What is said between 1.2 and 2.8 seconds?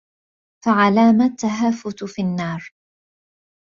التَّهَافُتُ فِي النَّارِ